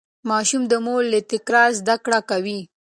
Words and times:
ماشوم 0.29 0.63
د 0.71 0.73
مور 0.85 1.01
له 1.11 1.19
تکرار 1.31 1.69
زده 1.79 1.95
کړه 2.05 2.19
کوي. 2.29 2.59